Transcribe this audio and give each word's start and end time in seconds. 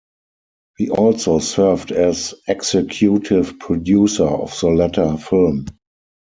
He 0.77 0.89
also 0.89 1.37
served 1.37 1.91
as 1.91 2.33
executive 2.47 3.59
producer 3.59 4.25
of 4.25 4.59
the 4.59 4.69
latter 4.69 5.15
film. 5.17 5.67